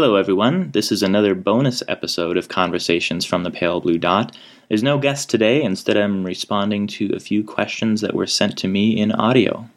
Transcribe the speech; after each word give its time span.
Hello, 0.00 0.16
everyone. 0.16 0.70
This 0.70 0.90
is 0.90 1.02
another 1.02 1.34
bonus 1.34 1.82
episode 1.86 2.38
of 2.38 2.48
Conversations 2.48 3.26
from 3.26 3.42
the 3.42 3.50
Pale 3.50 3.82
Blue 3.82 3.98
Dot. 3.98 4.34
There's 4.68 4.82
no 4.82 4.96
guest 4.96 5.28
today, 5.28 5.62
instead, 5.62 5.98
I'm 5.98 6.24
responding 6.24 6.86
to 6.86 7.12
a 7.14 7.20
few 7.20 7.44
questions 7.44 8.00
that 8.00 8.14
were 8.14 8.26
sent 8.26 8.56
to 8.60 8.66
me 8.66 8.98
in 8.98 9.12
audio. 9.12 9.68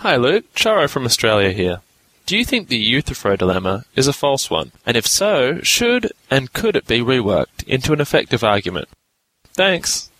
Hi, 0.00 0.16
Luke. 0.16 0.52
Charo 0.52 0.86
from 0.86 1.06
Australia 1.06 1.50
here. 1.50 1.80
Do 2.26 2.36
you 2.36 2.44
think 2.44 2.68
the 2.68 2.76
Euthyphro 2.76 3.36
dilemma 3.36 3.86
is 3.96 4.06
a 4.06 4.12
false 4.12 4.50
one? 4.50 4.72
And 4.84 4.98
if 4.98 5.06
so, 5.06 5.60
should 5.62 6.12
and 6.30 6.52
could 6.52 6.76
it 6.76 6.86
be 6.86 7.00
reworked 7.00 7.66
into 7.66 7.94
an 7.94 8.02
effective 8.02 8.44
argument? 8.44 8.88
Thanks. 9.54 10.10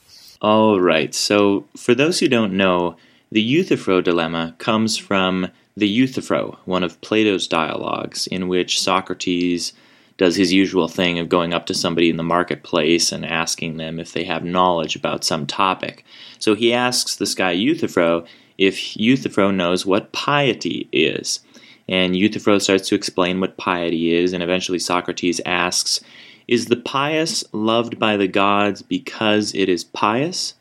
All 0.40 0.80
right, 0.80 1.14
so 1.14 1.66
for 1.76 1.94
those 1.94 2.20
who 2.20 2.28
don't 2.28 2.56
know, 2.56 2.96
the 3.30 3.42
Euthyphro 3.42 4.00
dilemma 4.00 4.54
comes 4.56 4.96
from 4.96 5.48
the 5.77 5.89
Euthyphro, 5.89 6.59
one 6.64 6.82
of 6.82 7.00
Plato's 7.00 7.48
dialogues, 7.48 8.27
in 8.27 8.48
which 8.48 8.80
Socrates 8.80 9.72
does 10.18 10.36
his 10.36 10.53
usual 10.53 10.89
thing 10.89 11.18
of 11.18 11.29
going 11.29 11.54
up 11.54 11.67
to 11.67 11.75
somebody 11.75 12.11
in 12.11 12.17
the 12.17 12.22
marketplace 12.22 13.11
and 13.11 13.25
asking 13.25 13.77
them 13.77 13.99
if 13.99 14.13
they 14.13 14.25
have 14.25 14.44
knowledge 14.44 14.94
about 14.94 15.25
some 15.25 15.46
topic. 15.46 16.04
So 16.39 16.54
he 16.54 16.72
asks 16.72 17.16
this 17.16 17.35
guy 17.35 17.53
Euthyphro 17.53 18.27
if 18.58 18.96
Euthyphro 18.96 19.50
knows 19.50 19.86
what 19.86 20.13
piety 20.13 20.89
is. 20.93 21.40
And 21.89 22.14
Euthyphro 22.14 22.58
starts 22.58 22.89
to 22.89 22.94
explain 22.94 23.41
what 23.41 23.57
piety 23.57 24.14
is, 24.14 24.32
and 24.32 24.43
eventually 24.43 24.79
Socrates 24.79 25.41
asks, 25.44 26.00
Is 26.46 26.66
the 26.66 26.77
pious 26.77 27.44
loved 27.52 27.99
by 27.99 28.16
the 28.16 28.29
gods 28.29 28.82
because 28.82 29.54
it 29.54 29.68
is 29.68 29.82
pious, 29.82 30.54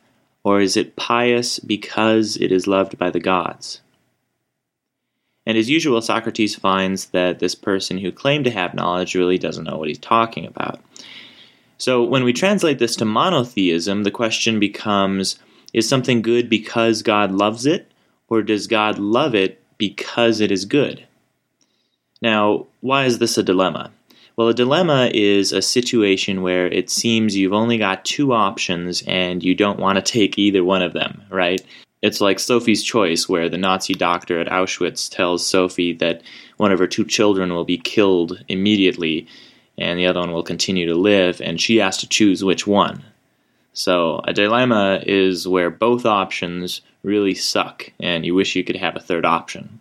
or 0.44 0.62
is 0.62 0.76
it 0.76 0.96
pious 0.96 1.60
because 1.60 2.38
it 2.38 2.52
is 2.52 2.66
loved 2.66 2.98
by 2.98 3.12
the 3.12 3.20
gods? 3.20 3.82
And 5.46 5.58
as 5.58 5.70
usual, 5.70 6.02
Socrates 6.02 6.56
finds 6.56 7.08
that 7.08 7.40
this 7.40 7.56
person 7.56 7.98
who 7.98 8.12
claimed 8.12 8.46
to 8.46 8.52
have 8.52 8.74
knowledge 8.74 9.16
really 9.16 9.38
doesn't 9.38 9.64
know 9.64 9.78
what 9.78 9.88
he's 9.88 9.98
talking 9.98 10.46
about. 10.46 10.80
So 11.78 12.04
when 12.04 12.24
we 12.24 12.32
translate 12.32 12.78
this 12.78 12.96
to 12.98 13.06
monotheism, 13.06 14.04
the 14.04 14.12
question 14.12 14.60
becomes 14.60 15.40
is 15.74 15.88
something 15.88 16.22
good 16.22 16.50
because 16.50 17.02
God 17.02 17.32
loves 17.32 17.66
it, 17.66 17.92
or 18.28 18.44
does 18.44 18.68
God 18.68 19.00
love 19.00 19.34
it 19.34 19.62
because 19.78 20.42
it 20.42 20.52
is 20.52 20.66
good? 20.66 21.08
Now, 22.22 22.68
why 22.82 23.06
is 23.06 23.18
this 23.18 23.38
a 23.38 23.44
dilemma? 23.44 23.92
Well, 24.36 24.50
a 24.50 24.54
dilemma 24.54 25.10
is 25.14 25.52
a 25.52 25.62
situation 25.62 26.42
where 26.42 26.68
it 26.68 26.90
seems 26.90 27.36
you've 27.36 27.54
only 27.54 27.78
got 27.78 28.06
two 28.06 28.32
options 28.32 29.04
and 29.08 29.44
you 29.44 29.56
don't 29.56 29.80
want 29.80 29.98
to 29.98 30.02
take 30.02 30.38
either 30.38 30.64
one 30.64 30.82
of 30.82 30.94
them, 30.94 31.24
right? 31.30 31.62
It's 32.02 32.22
like 32.22 32.40
Sophie's 32.40 32.84
Choice, 32.84 33.30
where 33.30 33.50
the 33.50 33.58
Nazi 33.58 33.94
doctor 33.94 34.40
at 34.40 34.48
Auschwitz 34.48 35.10
tells 35.10 35.46
Sophie 35.46 35.94
that 35.94 36.22
one 36.58 36.72
of 36.72 36.80
her 36.80 36.88
two 36.88 37.06
children 37.06 37.54
will 37.54 37.66
be 37.66 37.78
killed 37.78 38.44
immediately 38.48 39.28
and 39.78 39.98
the 39.98 40.06
other 40.06 40.20
one 40.20 40.32
will 40.32 40.44
continue 40.44 40.86
to 40.86 40.96
live, 40.96 41.42
and 41.42 41.60
she 41.60 41.78
has 41.78 41.98
to 41.98 42.08
choose 42.08 42.44
which 42.44 42.68
one. 42.68 43.04
So, 43.74 44.22
a 44.28 44.34
dilemma 44.34 45.02
is 45.06 45.48
where 45.48 45.70
both 45.70 46.06
options 46.06 46.82
really 47.04 47.34
suck, 47.34 47.92
and 48.00 48.26
you 48.26 48.36
wish 48.36 48.56
you 48.56 48.64
could 48.64 48.76
have 48.76 48.96
a 48.96 49.00
third 49.00 49.26
option. 49.26 49.80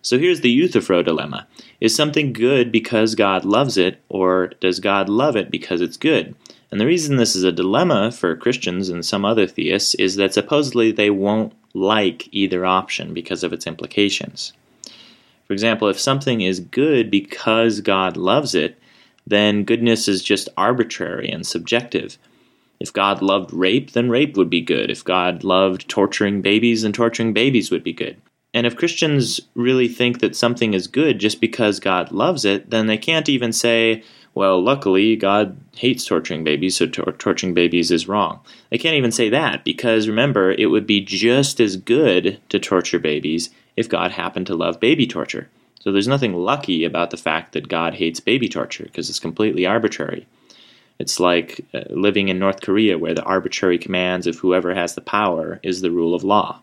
So, 0.00 0.18
here's 0.18 0.40
the 0.40 0.50
Euthyphro 0.50 1.04
dilemma 1.04 1.46
Is 1.80 1.94
something 1.94 2.32
good 2.32 2.72
because 2.72 3.14
God 3.14 3.44
loves 3.44 3.76
it, 3.76 4.00
or 4.08 4.48
does 4.60 4.80
God 4.80 5.08
love 5.08 5.36
it 5.36 5.50
because 5.50 5.80
it's 5.80 5.96
good? 5.96 6.34
And 6.72 6.80
the 6.80 6.86
reason 6.86 7.16
this 7.16 7.36
is 7.36 7.44
a 7.44 7.52
dilemma 7.52 8.10
for 8.10 8.34
Christians 8.34 8.88
and 8.88 9.04
some 9.04 9.26
other 9.26 9.46
theists 9.46 9.94
is 9.96 10.16
that 10.16 10.32
supposedly 10.32 10.90
they 10.90 11.10
won't 11.10 11.52
like 11.74 12.28
either 12.32 12.64
option 12.64 13.12
because 13.12 13.44
of 13.44 13.52
its 13.52 13.66
implications. 13.66 14.54
For 15.46 15.52
example, 15.52 15.88
if 15.88 16.00
something 16.00 16.40
is 16.40 16.60
good 16.60 17.10
because 17.10 17.82
God 17.82 18.16
loves 18.16 18.54
it, 18.54 18.78
then 19.26 19.64
goodness 19.64 20.08
is 20.08 20.24
just 20.24 20.48
arbitrary 20.56 21.28
and 21.30 21.46
subjective. 21.46 22.16
If 22.80 22.90
God 22.90 23.20
loved 23.20 23.52
rape, 23.52 23.92
then 23.92 24.08
rape 24.08 24.38
would 24.38 24.50
be 24.50 24.62
good. 24.62 24.90
If 24.90 25.04
God 25.04 25.44
loved 25.44 25.90
torturing 25.90 26.40
babies, 26.40 26.82
then 26.82 26.92
torturing 26.94 27.34
babies 27.34 27.70
would 27.70 27.84
be 27.84 27.92
good. 27.92 28.16
And 28.54 28.66
if 28.66 28.76
Christians 28.76 29.40
really 29.54 29.88
think 29.88 30.20
that 30.20 30.36
something 30.36 30.72
is 30.72 30.86
good 30.86 31.18
just 31.18 31.38
because 31.40 31.80
God 31.80 32.12
loves 32.12 32.46
it, 32.46 32.70
then 32.70 32.86
they 32.86 32.98
can't 32.98 33.28
even 33.28 33.52
say, 33.52 34.02
well, 34.34 34.62
luckily, 34.62 35.14
God 35.16 35.58
hates 35.74 36.04
torturing 36.04 36.42
babies, 36.42 36.76
so 36.76 36.86
tor- 36.86 37.12
torturing 37.12 37.52
babies 37.52 37.90
is 37.90 38.08
wrong. 38.08 38.40
They 38.70 38.78
can't 38.78 38.96
even 38.96 39.12
say 39.12 39.28
that 39.28 39.62
because 39.62 40.08
remember, 40.08 40.52
it 40.52 40.66
would 40.66 40.86
be 40.86 41.00
just 41.00 41.60
as 41.60 41.76
good 41.76 42.40
to 42.48 42.58
torture 42.58 42.98
babies 42.98 43.50
if 43.76 43.88
God 43.88 44.12
happened 44.12 44.46
to 44.46 44.54
love 44.54 44.80
baby 44.80 45.06
torture. 45.06 45.48
So 45.80 45.92
there's 45.92 46.08
nothing 46.08 46.34
lucky 46.34 46.84
about 46.84 47.10
the 47.10 47.16
fact 47.16 47.52
that 47.52 47.68
God 47.68 47.94
hates 47.94 48.20
baby 48.20 48.48
torture 48.48 48.84
because 48.84 49.10
it's 49.10 49.18
completely 49.18 49.66
arbitrary. 49.66 50.26
It's 50.98 51.18
like 51.18 51.66
uh, 51.74 51.80
living 51.90 52.28
in 52.28 52.38
North 52.38 52.60
Korea 52.60 52.96
where 52.96 53.14
the 53.14 53.24
arbitrary 53.24 53.78
commands 53.78 54.26
of 54.26 54.38
whoever 54.38 54.74
has 54.74 54.94
the 54.94 55.00
power 55.00 55.58
is 55.62 55.80
the 55.80 55.90
rule 55.90 56.14
of 56.14 56.22
law. 56.22 56.60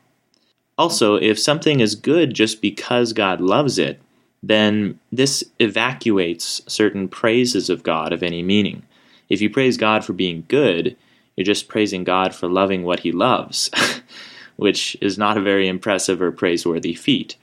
Also, 0.78 1.16
if 1.16 1.38
something 1.38 1.81
is 1.81 1.94
good 1.96 2.34
just 2.34 2.62
because 2.62 3.12
God 3.12 3.41
loves 3.41 3.78
it, 3.78 4.02
then 4.41 5.00
this 5.11 5.44
evacuates 5.59 6.61
certain 6.67 7.07
praises 7.07 7.69
of 7.69 7.83
God 7.83 8.13
of 8.13 8.23
any 8.23 8.41
meaning. 8.41 8.83
If 9.27 9.41
you 9.41 9.50
praise 9.50 9.77
God 9.77 10.03
for 10.05 10.13
being 10.13 10.45
good, 10.47 10.95
you're 11.35 11.45
just 11.45 11.67
praising 11.67 12.03
God 12.03 12.33
for 12.33 12.47
loving 12.47 12.83
what 12.83 13.01
he 13.01 13.11
loves, 13.11 13.69
which 14.55 14.97
is 15.01 15.17
not 15.17 15.38
a 15.38 15.41
very 15.41 15.67
impressive 15.67 16.22
or 16.22 16.31
praiseworthy 16.31 16.94
feat. 16.94 17.35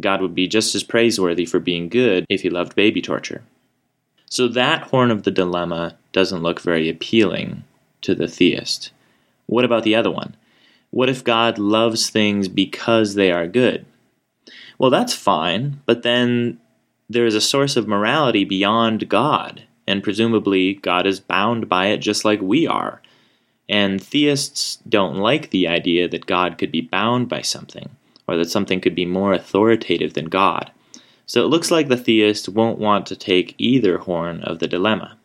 God 0.00 0.22
would 0.22 0.34
be 0.34 0.48
just 0.48 0.74
as 0.74 0.82
praiseworthy 0.82 1.44
for 1.44 1.60
being 1.60 1.88
good 1.88 2.24
if 2.28 2.42
he 2.42 2.50
loved 2.50 2.74
baby 2.74 3.02
torture. 3.02 3.42
So 4.30 4.48
that 4.48 4.84
horn 4.84 5.10
of 5.10 5.24
the 5.24 5.30
dilemma 5.30 5.96
doesn't 6.12 6.42
look 6.42 6.60
very 6.60 6.88
appealing 6.88 7.64
to 8.00 8.14
the 8.14 8.28
theist. 8.28 8.90
What 9.46 9.64
about 9.64 9.82
the 9.82 9.94
other 9.94 10.10
one? 10.10 10.34
What 10.90 11.08
if 11.08 11.24
God 11.24 11.58
loves 11.58 12.10
things 12.10 12.48
because 12.48 13.14
they 13.14 13.30
are 13.30 13.46
good? 13.46 13.84
Well, 14.82 14.90
that's 14.90 15.14
fine, 15.14 15.80
but 15.86 16.02
then 16.02 16.58
there 17.08 17.24
is 17.24 17.36
a 17.36 17.40
source 17.40 17.76
of 17.76 17.86
morality 17.86 18.42
beyond 18.42 19.08
God, 19.08 19.62
and 19.86 20.02
presumably 20.02 20.74
God 20.74 21.06
is 21.06 21.20
bound 21.20 21.68
by 21.68 21.86
it 21.86 21.98
just 21.98 22.24
like 22.24 22.40
we 22.40 22.66
are. 22.66 23.00
And 23.68 24.02
theists 24.02 24.78
don't 24.88 25.18
like 25.18 25.50
the 25.50 25.68
idea 25.68 26.08
that 26.08 26.26
God 26.26 26.58
could 26.58 26.72
be 26.72 26.80
bound 26.80 27.28
by 27.28 27.42
something, 27.42 27.90
or 28.26 28.36
that 28.36 28.50
something 28.50 28.80
could 28.80 28.96
be 28.96 29.06
more 29.06 29.32
authoritative 29.32 30.14
than 30.14 30.24
God. 30.24 30.72
So 31.26 31.44
it 31.44 31.48
looks 31.48 31.70
like 31.70 31.86
the 31.86 31.96
theist 31.96 32.48
won't 32.48 32.80
want 32.80 33.06
to 33.06 33.14
take 33.14 33.54
either 33.58 33.98
horn 33.98 34.42
of 34.42 34.58
the 34.58 34.66
dilemma. 34.66 35.16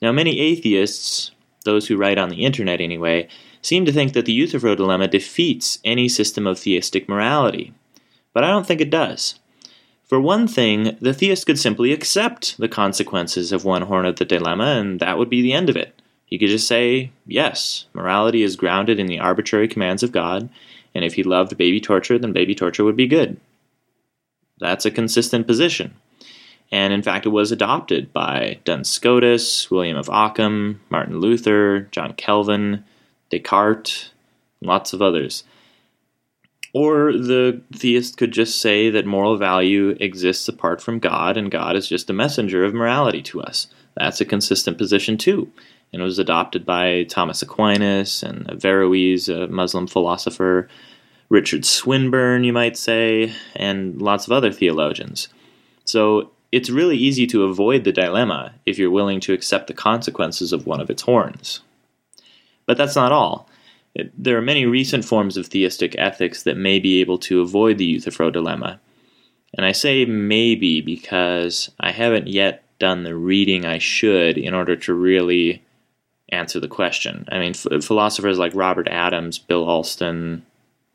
Now, 0.00 0.12
many 0.12 0.40
atheists, 0.40 1.30
those 1.66 1.88
who 1.88 1.98
write 1.98 2.16
on 2.16 2.30
the 2.30 2.46
internet 2.46 2.80
anyway, 2.80 3.28
seem 3.60 3.84
to 3.84 3.92
think 3.92 4.14
that 4.14 4.24
the 4.24 4.32
Euthyphro 4.40 4.74
dilemma 4.74 5.08
defeats 5.08 5.78
any 5.84 6.08
system 6.08 6.46
of 6.46 6.58
theistic 6.58 7.06
morality 7.06 7.74
but 8.36 8.44
I 8.44 8.48
don't 8.48 8.66
think 8.66 8.82
it 8.82 8.90
does. 8.90 9.36
For 10.04 10.20
one 10.20 10.46
thing, 10.46 10.98
the 11.00 11.14
theist 11.14 11.46
could 11.46 11.58
simply 11.58 11.90
accept 11.90 12.58
the 12.58 12.68
consequences 12.68 13.50
of 13.50 13.64
one 13.64 13.80
horn 13.80 14.04
of 14.04 14.16
the 14.16 14.26
dilemma, 14.26 14.76
and 14.78 15.00
that 15.00 15.16
would 15.16 15.30
be 15.30 15.40
the 15.40 15.54
end 15.54 15.70
of 15.70 15.76
it. 15.76 15.98
He 16.26 16.36
could 16.36 16.50
just 16.50 16.68
say, 16.68 17.12
yes, 17.26 17.86
morality 17.94 18.42
is 18.42 18.56
grounded 18.56 19.00
in 19.00 19.06
the 19.06 19.20
arbitrary 19.20 19.68
commands 19.68 20.02
of 20.02 20.12
God, 20.12 20.50
and 20.94 21.02
if 21.02 21.14
he 21.14 21.22
loved 21.22 21.56
baby 21.56 21.80
torture, 21.80 22.18
then 22.18 22.34
baby 22.34 22.54
torture 22.54 22.84
would 22.84 22.94
be 22.94 23.06
good. 23.06 23.40
That's 24.58 24.84
a 24.84 24.90
consistent 24.90 25.46
position. 25.46 25.94
And 26.70 26.92
in 26.92 27.00
fact, 27.00 27.24
it 27.24 27.30
was 27.30 27.50
adopted 27.52 28.12
by 28.12 28.58
Duns 28.66 28.90
Scotus, 28.90 29.70
William 29.70 29.96
of 29.96 30.10
Ockham, 30.10 30.82
Martin 30.90 31.20
Luther, 31.20 31.88
John 31.90 32.12
Calvin, 32.12 32.84
Descartes, 33.30 34.10
lots 34.60 34.92
of 34.92 35.00
others. 35.00 35.42
Or 36.76 37.10
the 37.10 37.62
theist 37.72 38.18
could 38.18 38.32
just 38.32 38.60
say 38.60 38.90
that 38.90 39.06
moral 39.06 39.38
value 39.38 39.96
exists 39.98 40.46
apart 40.46 40.82
from 40.82 40.98
God 40.98 41.38
and 41.38 41.50
God 41.50 41.74
is 41.74 41.88
just 41.88 42.10
a 42.10 42.12
messenger 42.12 42.66
of 42.66 42.74
morality 42.74 43.22
to 43.22 43.40
us. 43.40 43.68
That's 43.96 44.20
a 44.20 44.26
consistent 44.26 44.76
position 44.76 45.16
too. 45.16 45.50
And 45.90 46.02
it 46.02 46.04
was 46.04 46.18
adopted 46.18 46.66
by 46.66 47.04
Thomas 47.04 47.40
Aquinas 47.40 48.22
and 48.22 48.46
Averroes, 48.50 49.30
a 49.30 49.46
Muslim 49.46 49.86
philosopher, 49.86 50.68
Richard 51.30 51.64
Swinburne, 51.64 52.44
you 52.44 52.52
might 52.52 52.76
say, 52.76 53.32
and 53.54 54.02
lots 54.02 54.26
of 54.26 54.32
other 54.32 54.52
theologians. 54.52 55.28
So 55.86 56.30
it's 56.52 56.68
really 56.68 56.98
easy 56.98 57.26
to 57.28 57.44
avoid 57.44 57.84
the 57.84 57.92
dilemma 57.92 58.52
if 58.66 58.78
you're 58.78 58.90
willing 58.90 59.20
to 59.20 59.32
accept 59.32 59.68
the 59.68 59.72
consequences 59.72 60.52
of 60.52 60.66
one 60.66 60.82
of 60.82 60.90
its 60.90 61.00
horns. 61.00 61.62
But 62.66 62.76
that's 62.76 62.96
not 62.96 63.12
all. 63.12 63.48
It, 63.96 64.12
there 64.16 64.36
are 64.36 64.42
many 64.42 64.66
recent 64.66 65.06
forms 65.06 65.38
of 65.38 65.46
theistic 65.46 65.94
ethics 65.96 66.42
that 66.42 66.58
may 66.58 66.78
be 66.78 67.00
able 67.00 67.16
to 67.18 67.40
avoid 67.40 67.78
the 67.78 67.86
Euthyphro 67.86 68.30
dilemma. 68.30 68.78
And 69.54 69.64
I 69.64 69.72
say 69.72 70.04
maybe 70.04 70.82
because 70.82 71.70
I 71.80 71.92
haven't 71.92 72.28
yet 72.28 72.62
done 72.78 73.04
the 73.04 73.14
reading 73.14 73.64
I 73.64 73.78
should 73.78 74.36
in 74.36 74.52
order 74.52 74.76
to 74.76 74.92
really 74.92 75.62
answer 76.28 76.60
the 76.60 76.68
question. 76.68 77.26
I 77.32 77.38
mean, 77.38 77.52
f- 77.52 77.82
philosophers 77.82 78.38
like 78.38 78.54
Robert 78.54 78.86
Adams, 78.88 79.38
Bill 79.38 79.66
Alston, 79.66 80.44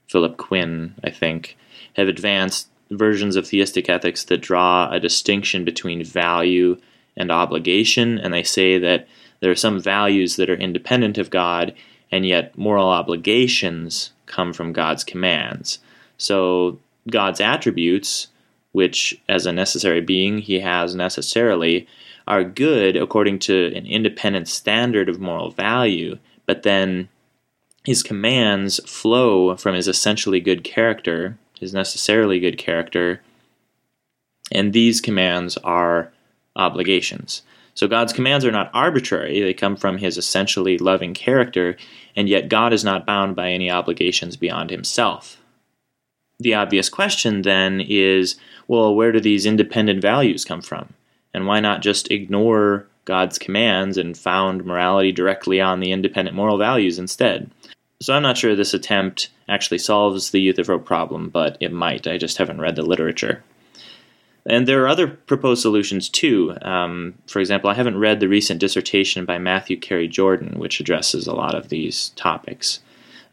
Philip 0.08 0.38
Quinn, 0.38 0.94
I 1.04 1.10
think, 1.10 1.58
have 1.96 2.08
advanced 2.08 2.70
versions 2.92 3.36
of 3.36 3.48
theistic 3.48 3.90
ethics 3.90 4.26
that 4.26 4.42
draw 4.42 4.92
a 4.92 5.00
distinction 5.00 5.66
between 5.66 6.04
value 6.04 6.78
and 7.18 7.32
obligation, 7.32 8.20
and 8.20 8.32
they 8.32 8.44
say 8.44 8.78
that 8.78 9.08
there 9.40 9.50
are 9.50 9.56
some 9.56 9.82
values 9.82 10.36
that 10.36 10.52
are 10.52 10.56
independent 10.56 11.18
of 11.18 11.32
God, 11.32 11.74
and 12.12 12.26
yet 12.26 12.58
moral 12.58 12.88
obligations 12.88 14.12
come 14.26 14.54
from 14.54 14.74
God's 14.74 15.04
commands. 15.04 15.80
So 16.18 16.80
God's 17.10 17.42
attributes, 17.42 18.28
which 18.72 19.20
as 19.28 19.46
a 19.46 19.52
necessary 19.52 20.02
being 20.02 20.40
he 20.40 20.60
has 20.60 20.96
necessarily, 20.96 21.88
are 22.28 22.44
good 22.44 22.96
according 22.96 23.40
to 23.40 23.74
an 23.76 23.86
independent 23.86 24.48
standard 24.48 25.10
of 25.10 25.20
moral 25.20 25.52
value, 25.52 26.18
but 26.46 26.64
then 26.64 27.10
his 27.84 28.04
commands 28.04 28.80
flow 28.90 29.56
from 29.56 29.76
his 29.76 29.88
essentially 29.88 30.40
good 30.40 30.64
character, 30.64 31.38
his 31.60 31.74
necessarily 31.74 32.40
good 32.40 32.58
character, 32.58 33.22
and 34.52 34.74
these 34.74 35.02
commands 35.02 35.58
are 35.58 36.12
obligations. 36.56 37.42
So 37.74 37.88
God's 37.88 38.14
commands 38.14 38.46
are 38.46 38.52
not 38.52 38.72
arbitrary, 38.74 39.40
they 39.40 39.54
come 39.54 39.78
from 39.78 39.98
his 39.98 40.18
essentially 40.18 40.78
loving 40.78 41.14
character, 41.14 41.78
and 42.16 42.28
yet 42.28 42.50
God 42.50 42.74
is 42.74 42.84
not 42.84 43.06
bound 43.06 43.36
by 43.36 43.52
any 43.52 43.72
obligations 43.72 44.36
beyond 44.36 44.70
himself. 44.70 45.42
The 46.40 46.54
obvious 46.56 46.90
question 46.90 47.44
then 47.44 47.82
is 47.82 48.36
well, 48.68 48.96
where 48.96 49.12
do 49.12 49.20
these 49.20 49.46
independent 49.46 50.02
values 50.02 50.46
come 50.46 50.62
from? 50.62 50.94
And 51.34 51.46
why 51.46 51.60
not 51.60 51.82
just 51.82 52.12
ignore 52.12 52.88
God's 53.06 53.38
commands 53.38 53.98
and 53.98 54.18
found 54.18 54.66
morality 54.66 55.12
directly 55.12 55.60
on 55.60 55.80
the 55.80 55.92
independent 55.92 56.36
moral 56.36 56.58
values 56.58 56.98
instead? 56.98 57.52
So 58.02 58.14
I'm 58.14 58.24
not 58.24 58.38
sure 58.38 58.56
this 58.56 58.74
attempt 58.74 59.30
actually 59.48 59.78
solves 59.78 60.32
the 60.32 60.42
Euthyphro 60.42 60.80
problem, 60.80 61.30
but 61.30 61.58
it 61.60 61.72
might. 61.72 62.08
I 62.08 62.18
just 62.18 62.38
haven't 62.38 62.62
read 62.62 62.76
the 62.76 62.82
literature. 62.82 63.44
And 64.46 64.68
there 64.68 64.84
are 64.84 64.88
other 64.88 65.08
proposed 65.08 65.62
solutions 65.62 66.10
too. 66.10 66.56
Um, 66.62 67.16
for 67.28 67.40
example, 67.40 67.70
I 67.70 67.76
haven't 67.76 68.00
read 68.00 68.20
the 68.20 68.28
recent 68.28 68.60
dissertation 68.60 69.26
by 69.26 69.38
Matthew 69.38 69.78
Carey 69.78 70.08
Jordan, 70.08 70.58
which 70.58 70.80
addresses 70.80 71.28
a 71.28 71.36
lot 71.36 71.54
of 71.54 71.70
these 71.70 72.10
topics. 72.10 72.80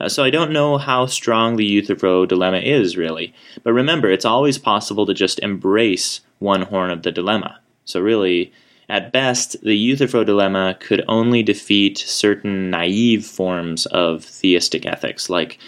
Uh, 0.00 0.08
so 0.08 0.22
I 0.22 0.30
don't 0.30 0.52
know 0.52 0.78
how 0.78 1.06
strong 1.06 1.56
the 1.56 1.64
Euthyphro 1.64 2.26
dilemma 2.26 2.58
is, 2.58 2.96
really. 2.96 3.34
But 3.64 3.72
remember, 3.72 4.10
it's 4.10 4.24
always 4.24 4.58
possible 4.58 5.06
to 5.06 5.14
just 5.14 5.40
embrace 5.40 6.20
one 6.38 6.62
horn 6.62 6.90
of 6.90 7.02
the 7.02 7.10
dilemma. 7.10 7.58
So 7.84 8.00
really, 8.00 8.52
at 8.88 9.12
best, 9.12 9.60
the 9.62 9.76
Euthyphro 9.76 10.24
dilemma 10.24 10.76
could 10.78 11.04
only 11.08 11.42
defeat 11.42 11.98
certain 11.98 12.70
naive 12.70 13.26
forms 13.26 13.86
of 13.86 14.24
theistic 14.24 14.86
ethics, 14.86 15.28
like 15.28 15.58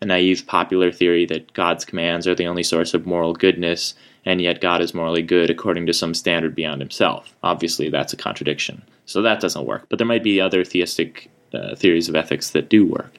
a 0.00 0.06
naive 0.06 0.46
popular 0.46 0.92
theory 0.92 1.26
that 1.26 1.52
God's 1.52 1.84
commands 1.84 2.26
are 2.26 2.34
the 2.34 2.46
only 2.46 2.62
source 2.62 2.94
of 2.94 3.06
moral 3.06 3.34
goodness, 3.34 3.94
and 4.24 4.40
yet 4.40 4.60
God 4.60 4.80
is 4.80 4.94
morally 4.94 5.22
good 5.22 5.50
according 5.50 5.86
to 5.86 5.92
some 5.92 6.14
standard 6.14 6.54
beyond 6.54 6.80
himself. 6.80 7.34
Obviously, 7.42 7.88
that's 7.88 8.12
a 8.12 8.16
contradiction. 8.16 8.82
So 9.06 9.22
that 9.22 9.40
doesn't 9.40 9.66
work. 9.66 9.86
But 9.88 9.98
there 9.98 10.06
might 10.06 10.22
be 10.22 10.40
other 10.40 10.64
theistic 10.64 11.30
uh, 11.52 11.74
theories 11.74 12.08
of 12.08 12.16
ethics 12.16 12.50
that 12.50 12.68
do 12.68 12.86
work. 12.86 13.14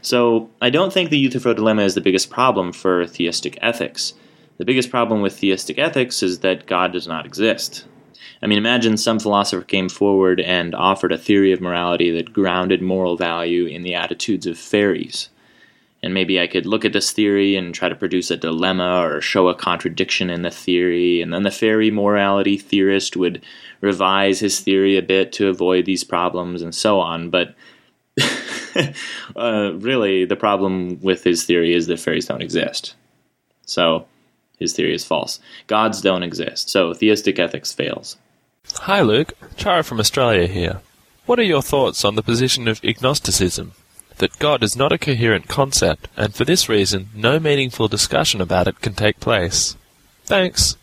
So 0.00 0.48
I 0.62 0.70
don't 0.70 0.92
think 0.92 1.10
the 1.10 1.18
Euthyphro 1.18 1.54
dilemma 1.54 1.82
is 1.82 1.94
the 1.94 2.00
biggest 2.00 2.30
problem 2.30 2.72
for 2.72 3.06
theistic 3.06 3.58
ethics. 3.60 4.14
The 4.58 4.64
biggest 4.64 4.90
problem 4.90 5.20
with 5.20 5.38
theistic 5.38 5.78
ethics 5.78 6.22
is 6.22 6.40
that 6.40 6.66
God 6.66 6.92
does 6.92 7.06
not 7.06 7.26
exist. 7.26 7.84
I 8.40 8.46
mean, 8.46 8.58
imagine 8.58 8.96
some 8.96 9.18
philosopher 9.18 9.62
came 9.62 9.88
forward 9.88 10.40
and 10.40 10.74
offered 10.74 11.12
a 11.12 11.18
theory 11.18 11.52
of 11.52 11.60
morality 11.60 12.10
that 12.12 12.32
grounded 12.32 12.80
moral 12.80 13.16
value 13.16 13.66
in 13.66 13.82
the 13.82 13.94
attitudes 13.94 14.46
of 14.46 14.56
fairies 14.56 15.28
and 16.02 16.14
maybe 16.14 16.40
I 16.40 16.46
could 16.46 16.66
look 16.66 16.84
at 16.84 16.92
this 16.92 17.10
theory 17.10 17.56
and 17.56 17.74
try 17.74 17.88
to 17.88 17.94
produce 17.94 18.30
a 18.30 18.36
dilemma 18.36 19.02
or 19.02 19.20
show 19.20 19.48
a 19.48 19.54
contradiction 19.54 20.30
in 20.30 20.42
the 20.42 20.50
theory, 20.50 21.20
and 21.20 21.32
then 21.32 21.42
the 21.42 21.50
fairy 21.50 21.90
morality 21.90 22.56
theorist 22.56 23.16
would 23.16 23.42
revise 23.80 24.40
his 24.40 24.60
theory 24.60 24.96
a 24.96 25.02
bit 25.02 25.32
to 25.32 25.48
avoid 25.48 25.84
these 25.84 26.04
problems 26.04 26.62
and 26.62 26.74
so 26.74 27.00
on. 27.00 27.30
But 27.30 27.54
uh, 29.36 29.72
really, 29.74 30.24
the 30.24 30.36
problem 30.36 31.00
with 31.00 31.24
his 31.24 31.44
theory 31.44 31.74
is 31.74 31.86
that 31.86 32.00
fairies 32.00 32.26
don't 32.26 32.42
exist. 32.42 32.94
So 33.66 34.06
his 34.58 34.72
theory 34.72 34.94
is 34.94 35.04
false. 35.04 35.40
Gods 35.66 36.00
don't 36.00 36.22
exist. 36.22 36.70
So 36.70 36.94
theistic 36.94 37.38
ethics 37.38 37.72
fails. 37.72 38.16
Hi, 38.74 39.00
Luke. 39.00 39.32
Chara 39.56 39.82
from 39.82 40.00
Australia 40.00 40.46
here. 40.46 40.80
What 41.26 41.38
are 41.38 41.44
your 41.44 41.62
thoughts 41.62 42.04
on 42.04 42.14
the 42.14 42.22
position 42.22 42.68
of 42.68 42.82
ignosticism? 42.82 43.72
That 44.18 44.38
God 44.40 44.64
is 44.64 44.74
not 44.74 44.92
a 44.92 44.98
coherent 44.98 45.46
concept, 45.46 46.08
and 46.16 46.34
for 46.34 46.44
this 46.44 46.68
reason, 46.68 47.08
no 47.14 47.38
meaningful 47.38 47.86
discussion 47.86 48.40
about 48.40 48.66
it 48.66 48.80
can 48.80 48.94
take 48.94 49.20
place. 49.20 49.76
Thanks. 50.24 50.76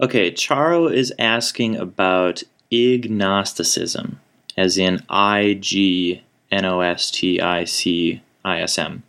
Okay, 0.00 0.30
Charo 0.30 0.90
is 0.90 1.12
asking 1.18 1.76
about 1.76 2.42
ignosticism, 2.72 4.18
as 4.56 4.78
in 4.78 5.04
I 5.10 5.58
G 5.60 6.22
N 6.50 6.64
O 6.64 6.80
S 6.80 7.10
T 7.10 7.40
I 7.40 7.64
C 7.64 8.22
I 8.44 8.60
S 8.60 8.78
M, 8.78 9.02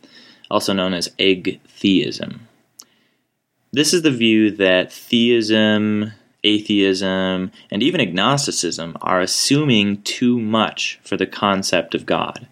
also 0.51 0.73
known 0.73 0.93
as 0.93 1.07
theism. 1.17 2.47
This 3.71 3.93
is 3.93 4.01
the 4.01 4.11
view 4.11 4.51
that 4.51 4.91
theism, 4.91 6.11
atheism, 6.43 7.51
and 7.69 7.83
even 7.83 8.01
agnosticism 8.01 8.97
are 9.01 9.21
assuming 9.21 10.01
too 10.03 10.39
much 10.39 10.99
for 11.03 11.17
the 11.17 11.27
concept 11.27 11.93
of 11.95 12.05
God. 12.05 12.47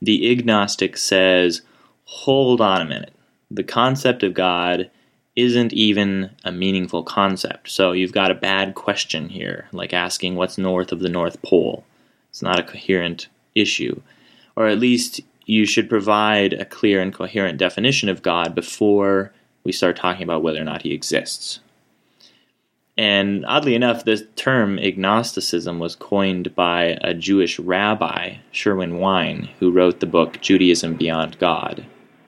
The 0.00 0.34
ignostic 0.34 0.96
says, 0.96 1.62
hold 2.04 2.60
on 2.60 2.80
a 2.80 2.84
minute. 2.84 3.12
The 3.50 3.64
concept 3.64 4.22
of 4.22 4.34
God 4.34 4.90
isn't 5.36 5.72
even 5.72 6.30
a 6.44 6.50
meaningful 6.50 7.04
concept. 7.04 7.70
So 7.70 7.92
you've 7.92 8.12
got 8.12 8.30
a 8.30 8.34
bad 8.34 8.74
question 8.74 9.28
here, 9.28 9.68
like 9.72 9.92
asking 9.92 10.34
what's 10.34 10.58
north 10.58 10.90
of 10.90 11.00
the 11.00 11.08
North 11.08 11.40
Pole. 11.42 11.84
It's 12.30 12.42
not 12.42 12.58
a 12.58 12.64
coherent 12.64 13.28
issue. 13.54 14.00
Or 14.56 14.66
at 14.66 14.80
least 14.80 15.20
you 15.46 15.64
should 15.64 15.88
provide 15.88 16.52
a 16.52 16.64
clear 16.64 17.00
and 17.00 17.14
coherent 17.14 17.56
definition 17.56 18.08
of 18.08 18.22
God 18.22 18.54
before 18.54 19.32
we 19.64 19.72
start 19.72 19.96
talking 19.96 20.24
about 20.24 20.42
whether 20.42 20.60
or 20.60 20.64
not 20.64 20.82
he 20.82 20.92
exists. 20.92 21.60
And 22.98 23.46
oddly 23.46 23.76
enough, 23.76 24.04
the 24.04 24.18
term 24.34 24.76
ignosticism 24.76 25.78
was 25.78 25.94
coined 25.94 26.52
by 26.56 26.98
a 27.00 27.14
Jewish 27.14 27.60
rabbi, 27.60 28.38
Sherwin 28.50 28.98
Wine, 28.98 29.50
who 29.60 29.70
wrote 29.70 30.00
the 30.00 30.06
book 30.06 30.40
Judaism 30.40 30.96
Beyond 30.96 31.38
God. 31.38 31.86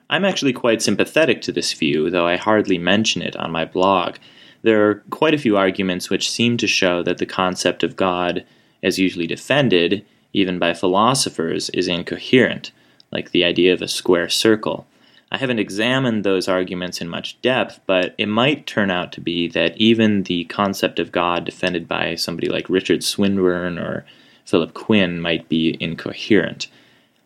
I'm 0.09 0.23
actually 0.23 0.53
quite 0.53 0.81
sympathetic 0.81 1.41
to 1.41 1.51
this 1.51 1.73
view, 1.73 2.09
though 2.09 2.25
I 2.25 2.37
hardly 2.37 2.77
mention 2.77 3.21
it 3.21 3.35
on 3.35 3.51
my 3.51 3.65
blog. 3.65 4.15
There 4.61 4.89
are 4.89 5.03
quite 5.09 5.33
a 5.33 5.37
few 5.37 5.57
arguments 5.57 6.09
which 6.09 6.31
seem 6.31 6.55
to 6.57 6.67
show 6.67 7.03
that 7.03 7.17
the 7.17 7.25
concept 7.25 7.83
of 7.83 7.97
God, 7.97 8.45
as 8.81 8.97
usually 8.97 9.27
defended, 9.27 10.05
even 10.31 10.57
by 10.57 10.73
philosophers, 10.73 11.69
is 11.71 11.89
incoherent, 11.89 12.71
like 13.11 13.31
the 13.31 13.43
idea 13.43 13.73
of 13.73 13.81
a 13.81 13.89
square 13.89 14.29
circle. 14.29 14.87
I 15.31 15.37
haven't 15.37 15.59
examined 15.59 16.23
those 16.23 16.49
arguments 16.49 16.99
in 16.99 17.07
much 17.07 17.41
depth, 17.41 17.79
but 17.85 18.13
it 18.17 18.27
might 18.27 18.67
turn 18.67 18.91
out 18.91 19.13
to 19.13 19.21
be 19.21 19.47
that 19.49 19.77
even 19.77 20.23
the 20.23 20.43
concept 20.45 20.99
of 20.99 21.13
God 21.13 21.45
defended 21.45 21.87
by 21.87 22.15
somebody 22.15 22.49
like 22.49 22.69
Richard 22.69 23.01
Swinburne 23.01 23.79
or 23.79 24.05
Philip 24.45 24.73
Quinn 24.73 25.21
might 25.21 25.47
be 25.47 25.77
incoherent. 25.79 26.67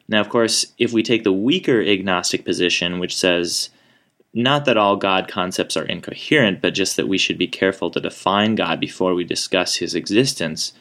Now, 0.07 0.21
of 0.21 0.29
course, 0.29 0.67
if 0.77 0.93
we 0.93 1.01
take 1.01 1.23
the 1.23 1.33
weaker 1.33 1.81
ignostic 1.81 2.45
position, 2.45 2.99
which 2.99 3.17
says 3.17 3.71
not 4.35 4.65
that 4.65 4.77
all 4.77 4.97
God 4.97 5.27
concepts 5.27 5.75
are 5.75 5.85
incoherent, 5.85 6.61
but 6.61 6.75
just 6.75 6.97
that 6.97 7.07
we 7.07 7.17
should 7.17 7.39
be 7.39 7.47
careful 7.47 7.89
to 7.89 7.99
define 7.99 8.53
God 8.53 8.79
before 8.79 9.15
we 9.15 9.23
discuss 9.23 9.77
his 9.77 9.95
existence, 9.95 10.73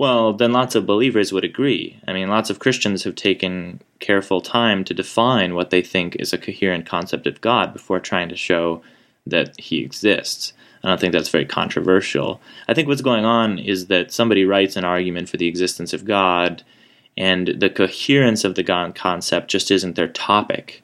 well, 0.00 0.32
then 0.32 0.50
lots 0.50 0.74
of 0.74 0.86
believers 0.86 1.30
would 1.30 1.44
agree. 1.44 2.00
I 2.08 2.14
mean, 2.14 2.30
lots 2.30 2.48
of 2.48 2.58
Christians 2.58 3.04
have 3.04 3.16
taken 3.16 3.82
careful 3.98 4.40
time 4.40 4.82
to 4.84 4.94
define 4.94 5.54
what 5.54 5.68
they 5.68 5.82
think 5.82 6.16
is 6.16 6.32
a 6.32 6.38
coherent 6.38 6.86
concept 6.86 7.26
of 7.26 7.42
God 7.42 7.74
before 7.74 8.00
trying 8.00 8.30
to 8.30 8.34
show 8.34 8.80
that 9.26 9.60
he 9.60 9.80
exists. 9.80 10.54
I 10.82 10.88
don't 10.88 10.98
think 10.98 11.12
that's 11.12 11.28
very 11.28 11.44
controversial. 11.44 12.40
I 12.66 12.72
think 12.72 12.88
what's 12.88 13.02
going 13.02 13.26
on 13.26 13.58
is 13.58 13.88
that 13.88 14.10
somebody 14.10 14.46
writes 14.46 14.74
an 14.74 14.86
argument 14.86 15.28
for 15.28 15.36
the 15.36 15.48
existence 15.48 15.92
of 15.92 16.06
God, 16.06 16.62
and 17.18 17.48
the 17.58 17.68
coherence 17.68 18.42
of 18.42 18.54
the 18.54 18.62
God 18.62 18.94
concept 18.94 19.50
just 19.50 19.70
isn't 19.70 19.96
their 19.96 20.08
topic. 20.08 20.82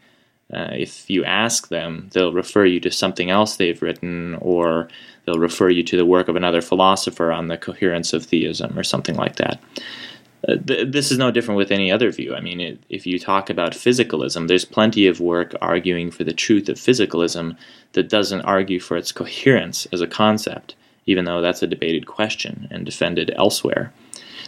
Uh, 0.53 0.73
if 0.73 1.09
you 1.09 1.25
ask 1.25 1.69
them, 1.69 2.11
they'll 2.13 2.35
refer 2.35 2.67
you 2.67 2.81
to 2.81 2.91
something 2.91 3.31
else 3.31 3.57
they've 3.57 3.81
written, 3.81 4.35
or 4.43 4.91
they'll 5.26 5.38
refer 5.38 5.68
you 5.68 5.83
to 5.83 5.97
the 5.97 6.06
work 6.06 6.28
of 6.28 6.37
another 6.37 6.62
philosopher 6.62 7.30
on 7.30 7.49
the 7.49 7.59
coherence 7.59 8.12
of 8.12 8.25
theism 8.25 8.78
or 8.78 8.85
something 8.85 9.16
like 9.16 9.37
that. 9.37 9.61
Uh, 10.49 10.56
th- 10.56 10.92
this 10.92 11.11
is 11.11 11.18
no 11.18 11.30
different 11.30 11.59
with 11.59 11.73
any 11.73 11.90
other 11.90 12.11
view. 12.11 12.35
I 12.35 12.40
mean, 12.40 12.78
if 12.88 13.06
you 13.06 13.18
talk 13.18 13.50
about 13.50 13.73
physicalism, 13.73 14.49
there's 14.49 14.64
plenty 14.64 15.06
of 15.06 15.21
work 15.21 15.54
arguing 15.61 16.11
for 16.11 16.25
the 16.25 16.33
truth 16.33 16.68
of 16.68 16.76
physicalism 16.76 17.56
that 17.92 18.09
doesn't 18.09 18.42
argue 18.42 18.78
for 18.78 18.97
its 18.97 19.12
coherence 19.12 19.87
as 19.92 20.00
a 20.00 20.06
concept, 20.06 20.76
even 21.06 21.25
though 21.25 21.40
that's 21.40 21.62
a 21.62 21.66
debated 21.66 22.06
question 22.06 22.68
and 22.71 22.87
defended 22.87 23.33
elsewhere. 23.37 23.92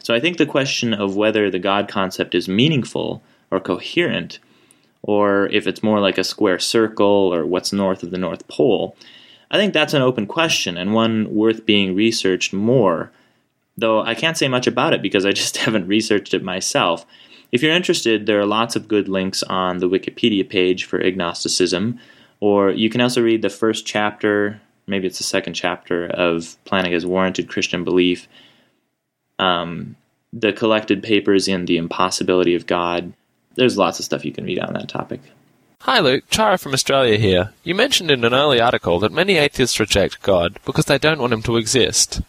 So 0.02 0.14
I 0.14 0.20
think 0.20 0.36
the 0.36 0.46
question 0.46 0.94
of 0.94 1.16
whether 1.16 1.50
the 1.50 1.58
God 1.58 1.88
concept 1.88 2.34
is 2.34 2.48
meaningful 2.48 3.22
or 3.50 3.58
coherent 3.58 4.38
or 5.02 5.46
if 5.46 5.66
it's 5.66 5.82
more 5.82 6.00
like 6.00 6.18
a 6.18 6.24
square 6.24 6.58
circle 6.58 7.32
or 7.32 7.46
what's 7.46 7.72
north 7.72 8.02
of 8.02 8.10
the 8.10 8.18
North 8.18 8.46
Pole. 8.48 8.96
I 9.50 9.56
think 9.56 9.72
that's 9.72 9.94
an 9.94 10.02
open 10.02 10.26
question 10.26 10.76
and 10.76 10.94
one 10.94 11.34
worth 11.34 11.64
being 11.64 11.94
researched 11.94 12.52
more, 12.52 13.10
though 13.76 14.02
I 14.02 14.14
can't 14.14 14.36
say 14.36 14.48
much 14.48 14.66
about 14.66 14.92
it 14.92 15.02
because 15.02 15.24
I 15.24 15.32
just 15.32 15.56
haven't 15.64 15.86
researched 15.86 16.34
it 16.34 16.42
myself. 16.42 17.06
If 17.50 17.62
you're 17.62 17.72
interested, 17.72 18.26
there 18.26 18.38
are 18.40 18.46
lots 18.46 18.76
of 18.76 18.88
good 18.88 19.08
links 19.08 19.42
on 19.44 19.78
the 19.78 19.88
Wikipedia 19.88 20.46
page 20.48 20.84
for 20.84 21.00
ignosticism, 21.00 21.98
or 22.40 22.70
you 22.70 22.90
can 22.90 23.00
also 23.00 23.22
read 23.22 23.40
the 23.40 23.48
first 23.48 23.86
chapter, 23.86 24.60
maybe 24.86 25.06
it's 25.06 25.18
the 25.18 25.24
second 25.24 25.54
chapter, 25.54 26.06
of 26.08 26.56
Plantinga's 26.66 27.06
Warranted 27.06 27.48
Christian 27.48 27.84
Belief, 27.84 28.28
um, 29.38 29.96
the 30.32 30.52
collected 30.52 31.02
papers 31.02 31.48
in 31.48 31.64
The 31.64 31.78
Impossibility 31.78 32.54
of 32.54 32.66
God. 32.66 33.14
There's 33.54 33.78
lots 33.78 33.98
of 33.98 34.04
stuff 34.04 34.26
you 34.26 34.32
can 34.32 34.44
read 34.44 34.58
on 34.58 34.74
that 34.74 34.88
topic. 34.88 35.20
Hi 35.82 36.00
Luke, 36.00 36.24
Chara 36.28 36.58
from 36.58 36.74
Australia 36.74 37.16
here. 37.16 37.52
You 37.62 37.74
mentioned 37.74 38.10
in 38.10 38.24
an 38.24 38.34
early 38.34 38.60
article 38.60 38.98
that 38.98 39.12
many 39.12 39.36
atheists 39.36 39.78
reject 39.78 40.22
God 40.22 40.58
because 40.66 40.86
they 40.86 40.98
don't 40.98 41.20
want 41.20 41.32
him 41.32 41.42
to 41.42 41.56
exist. 41.56 42.20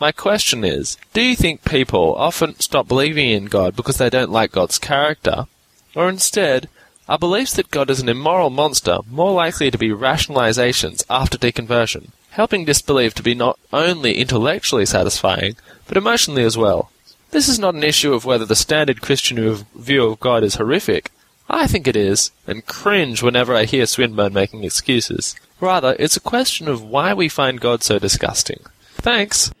My 0.00 0.10
question 0.10 0.64
is, 0.64 0.96
do 1.12 1.20
you 1.20 1.36
think 1.36 1.64
people 1.64 2.14
often 2.16 2.58
stop 2.58 2.88
believing 2.88 3.28
in 3.28 3.44
God 3.44 3.76
because 3.76 3.98
they 3.98 4.08
don't 4.08 4.32
like 4.32 4.52
God's 4.52 4.78
character? 4.78 5.46
Or 5.94 6.08
instead, 6.08 6.70
are 7.06 7.18
beliefs 7.18 7.52
that 7.52 7.70
God 7.70 7.90
is 7.90 8.00
an 8.00 8.08
immoral 8.08 8.48
monster 8.48 8.98
more 9.08 9.32
likely 9.32 9.70
to 9.70 9.78
be 9.78 9.90
rationalizations 9.90 11.04
after 11.10 11.36
deconversion, 11.36 12.08
helping 12.30 12.64
disbelief 12.64 13.14
to 13.14 13.22
be 13.22 13.34
not 13.34 13.58
only 13.70 14.16
intellectually 14.16 14.86
satisfying, 14.86 15.56
but 15.86 15.98
emotionally 15.98 16.42
as 16.42 16.56
well? 16.56 16.90
This 17.32 17.48
is 17.48 17.58
not 17.58 17.74
an 17.74 17.84
issue 17.84 18.14
of 18.14 18.24
whether 18.24 18.46
the 18.46 18.56
standard 18.56 19.02
Christian 19.02 19.54
view 19.76 20.06
of 20.06 20.20
God 20.20 20.42
is 20.42 20.54
horrific. 20.54 21.10
I 21.48 21.66
think 21.66 21.86
it 21.86 21.96
is, 21.96 22.30
and 22.46 22.66
cringe 22.66 23.22
whenever 23.22 23.54
I 23.54 23.64
hear 23.64 23.86
Swinburne 23.86 24.32
making 24.32 24.64
excuses. 24.64 25.36
Rather, 25.60 25.94
it's 25.98 26.16
a 26.16 26.20
question 26.20 26.68
of 26.68 26.82
why 26.82 27.14
we 27.14 27.28
find 27.28 27.60
God 27.60 27.82
so 27.82 27.98
disgusting. 27.98 28.60
Thanks. 28.94 29.52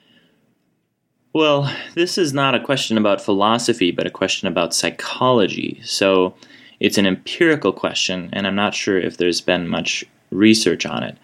Well, 1.32 1.70
this 1.94 2.16
is 2.16 2.32
not 2.32 2.54
a 2.54 2.64
question 2.64 2.96
about 2.96 3.20
philosophy, 3.20 3.90
but 3.90 4.06
a 4.06 4.10
question 4.10 4.48
about 4.48 4.74
psychology. 4.74 5.80
So 5.84 6.34
it's 6.80 6.96
an 6.96 7.06
empirical 7.06 7.72
question, 7.72 8.30
and 8.32 8.46
I'm 8.46 8.54
not 8.54 8.74
sure 8.74 8.98
if 8.98 9.16
there's 9.16 9.40
been 9.40 9.68
much 9.68 10.04
research 10.30 10.86
on 10.86 11.02
it. 11.02 11.18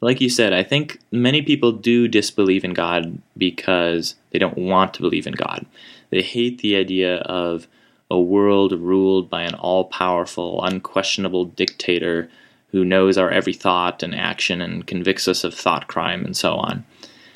Like 0.00 0.20
you 0.20 0.28
said, 0.28 0.52
I 0.52 0.62
think 0.62 0.98
many 1.12 1.42
people 1.42 1.72
do 1.72 2.08
disbelieve 2.08 2.64
in 2.64 2.74
God 2.74 3.22
because 3.36 4.16
they 4.30 4.38
don't 4.38 4.58
want 4.58 4.94
to 4.94 5.00
believe 5.00 5.26
in 5.26 5.34
God. 5.34 5.64
They 6.10 6.22
hate 6.22 6.58
the 6.58 6.76
idea 6.76 7.18
of 7.18 7.66
a 8.12 8.20
world 8.20 8.72
ruled 8.72 9.30
by 9.30 9.42
an 9.42 9.54
all 9.54 9.84
powerful, 9.86 10.62
unquestionable 10.62 11.46
dictator 11.46 12.28
who 12.70 12.84
knows 12.84 13.16
our 13.16 13.30
every 13.30 13.54
thought 13.54 14.02
and 14.02 14.14
action 14.14 14.60
and 14.60 14.86
convicts 14.86 15.26
us 15.26 15.44
of 15.44 15.54
thought 15.54 15.88
crime 15.88 16.24
and 16.24 16.36
so 16.36 16.54
on. 16.54 16.84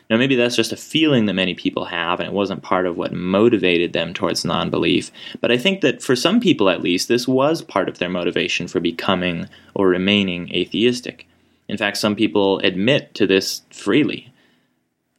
Now, 0.09 0.19
maybe 0.19 0.37
that's 0.37 0.55
just 0.55 0.73
a 0.73 0.77
feeling 0.77 1.27
that 1.27 1.35
many 1.35 1.55
people 1.55 1.87
have, 1.87 2.21
and 2.21 2.29
it 2.29 2.33
wasn't 2.33 2.63
part 2.63 2.87
of 2.87 2.97
what 2.97 3.13
motivated 3.13 3.93
them 3.93 4.15
towards 4.15 4.45
non 4.45 4.71
belief. 4.71 5.11
But 5.41 5.51
I 5.51 5.59
think 5.59 5.81
that 5.81 6.03
for 6.03 6.15
some 6.15 6.41
people, 6.41 6.69
at 6.69 6.83
least, 6.83 7.09
this 7.09 7.27
was 7.27 7.63
part 7.63 7.89
of 7.89 7.99
their 7.99 8.09
motivation 8.09 8.69
for 8.69 8.79
becoming 8.79 9.49
or 9.75 9.89
remaining 9.89 10.55
atheistic. 10.55 11.27
In 11.69 11.77
fact, 11.77 11.97
some 11.97 12.15
people 12.15 12.61
admit 12.61 13.15
to 13.15 13.27
this 13.27 13.63
freely. 13.73 14.33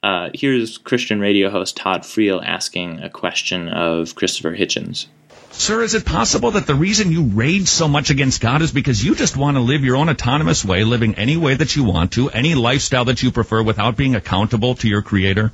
Uh, 0.04 0.30
here's 0.34 0.78
Christian 0.78 1.20
radio 1.20 1.50
host 1.50 1.76
Todd 1.76 2.04
Friel 2.04 2.42
asking 2.46 3.00
a 3.02 3.10
question 3.10 3.68
of 3.68 4.16
Christopher 4.16 4.56
Hitchens. 4.56 5.08
Sir, 5.58 5.82
is 5.82 5.96
it 5.96 6.06
possible 6.06 6.52
that 6.52 6.68
the 6.68 6.76
reason 6.76 7.12
you 7.12 7.24
rage 7.24 7.68
so 7.68 7.88
much 7.88 8.12
against 8.12 8.42
God 8.42 8.62
is 8.62 8.72
because 8.72 9.04
you 9.04 9.16
just 9.16 9.36
want 9.36 9.58
to 9.58 9.62
live 9.62 9.84
your 9.84 9.98
own 9.98 10.08
autonomous 10.08 10.64
way, 10.64 10.84
living 10.84 11.16
any 11.16 11.36
way 11.36 11.56
that 11.56 11.76
you 11.76 11.84
want 11.84 12.12
to, 12.14 12.30
any 12.30 12.54
lifestyle 12.54 13.06
that 13.06 13.24
you 13.24 13.32
prefer 13.32 13.64
without 13.64 13.98
being 13.98 14.14
accountable 14.14 14.76
to 14.76 14.88
your 14.88 15.02
Creator? 15.02 15.52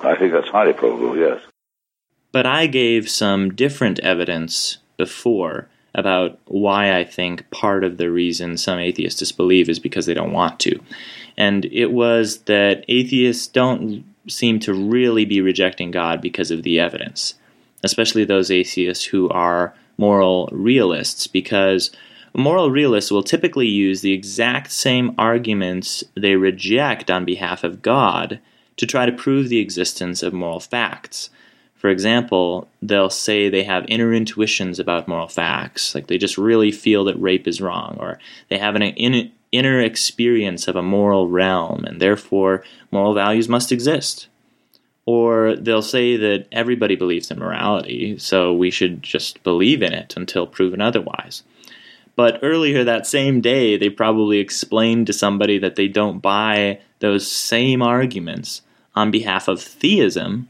I 0.00 0.14
think 0.14 0.32
that's 0.32 0.48
highly 0.48 0.72
probable, 0.72 1.18
yes. 1.18 1.42
But 2.30 2.46
I 2.46 2.68
gave 2.68 3.10
some 3.10 3.52
different 3.52 3.98
evidence 3.98 4.78
before 4.96 5.68
about 5.96 6.38
why 6.46 6.96
I 6.96 7.02
think 7.02 7.50
part 7.50 7.82
of 7.82 7.96
the 7.96 8.08
reason 8.08 8.56
some 8.56 8.78
atheists 8.78 9.18
disbelieve 9.18 9.68
is 9.68 9.80
because 9.80 10.06
they 10.06 10.14
don't 10.14 10.32
want 10.32 10.60
to. 10.60 10.80
And 11.36 11.64
it 11.64 11.90
was 11.90 12.38
that 12.42 12.84
atheists 12.86 13.48
don't 13.48 14.04
seem 14.28 14.60
to 14.60 14.72
really 14.72 15.24
be 15.24 15.40
rejecting 15.40 15.90
God 15.90 16.20
because 16.20 16.52
of 16.52 16.62
the 16.62 16.78
evidence 16.78 17.34
especially 17.82 18.24
those 18.24 18.50
atheists 18.50 19.04
who 19.06 19.28
are 19.30 19.74
moral 19.96 20.48
realists, 20.52 21.26
because 21.26 21.90
moral 22.34 22.70
realists 22.70 23.10
will 23.10 23.22
typically 23.22 23.66
use 23.66 24.00
the 24.00 24.12
exact 24.12 24.70
same 24.70 25.14
arguments 25.18 26.04
they 26.14 26.36
reject 26.36 27.10
on 27.10 27.24
behalf 27.24 27.64
of 27.64 27.82
God 27.82 28.40
to 28.76 28.86
try 28.86 29.04
to 29.04 29.12
prove 29.12 29.48
the 29.48 29.58
existence 29.58 30.22
of 30.22 30.32
moral 30.32 30.60
facts. 30.60 31.28
For 31.74 31.90
example, 31.90 32.68
they'll 32.80 33.10
say 33.10 33.48
they 33.48 33.64
have 33.64 33.84
inner 33.88 34.12
intuitions 34.12 34.78
about 34.78 35.08
moral 35.08 35.28
facts, 35.28 35.94
like 35.94 36.06
they 36.06 36.18
just 36.18 36.38
really 36.38 36.70
feel 36.70 37.04
that 37.04 37.20
rape 37.20 37.48
is 37.48 37.60
wrong, 37.60 37.96
or 37.98 38.18
they 38.48 38.58
have 38.58 38.76
an 38.76 38.82
inner 38.82 39.80
experience 39.80 40.68
of 40.68 40.76
a 40.76 40.82
moral 40.82 41.28
realm, 41.28 41.84
and 41.84 42.00
therefore 42.00 42.64
moral 42.90 43.14
values 43.14 43.48
must 43.48 43.72
exist. 43.72 44.28
Or 45.06 45.56
they'll 45.56 45.82
say 45.82 46.16
that 46.16 46.46
everybody 46.52 46.94
believes 46.94 47.30
in 47.30 47.38
morality, 47.38 48.18
so 48.18 48.52
we 48.52 48.70
should 48.70 49.02
just 49.02 49.42
believe 49.42 49.82
in 49.82 49.92
it 49.92 50.14
until 50.16 50.46
proven 50.46 50.80
otherwise. 50.80 51.42
But 52.16 52.40
earlier 52.42 52.84
that 52.84 53.06
same 53.06 53.40
day, 53.40 53.76
they 53.76 53.88
probably 53.88 54.38
explained 54.38 55.06
to 55.06 55.12
somebody 55.12 55.58
that 55.58 55.76
they 55.76 55.88
don't 55.88 56.20
buy 56.20 56.80
those 56.98 57.30
same 57.30 57.82
arguments 57.82 58.62
on 58.94 59.10
behalf 59.10 59.48
of 59.48 59.62
theism 59.62 60.48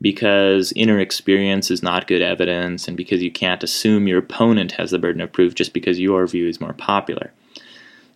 because 0.00 0.72
inner 0.76 1.00
experience 1.00 1.70
is 1.70 1.82
not 1.82 2.06
good 2.06 2.22
evidence 2.22 2.86
and 2.86 2.96
because 2.96 3.22
you 3.22 3.32
can't 3.32 3.64
assume 3.64 4.06
your 4.06 4.18
opponent 4.18 4.72
has 4.72 4.90
the 4.92 4.98
burden 4.98 5.20
of 5.20 5.32
proof 5.32 5.54
just 5.54 5.72
because 5.72 5.98
your 5.98 6.26
view 6.26 6.46
is 6.46 6.60
more 6.60 6.72
popular. 6.72 7.32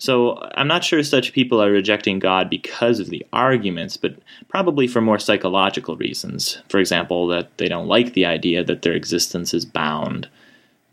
So 0.03 0.37
I'm 0.57 0.67
not 0.67 0.83
sure 0.83 1.01
such 1.05 1.33
people 1.33 1.63
are 1.63 1.71
rejecting 1.71 2.19
God 2.19 2.51
because 2.51 2.99
of 2.99 3.09
the 3.09 3.25
arguments, 3.33 3.97
but 3.97 4.17
probably 4.49 4.89
for 4.89 5.01
more 5.01 5.21
psychological 5.21 5.97
reasons. 5.97 6.61
For 6.69 6.81
example, 6.81 7.29
that 7.29 7.57
they 7.59 7.69
don't 7.69 7.87
like 7.87 8.13
the 8.13 8.27
idea 8.27 8.65
that 8.65 8.83
their 8.83 8.95
existence 8.95 9.55
is 9.55 9.65
bound 9.65 10.29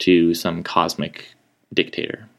to 0.06 0.36
some 0.36 0.62
cosmic 0.62 1.34
dictator. 1.74 2.30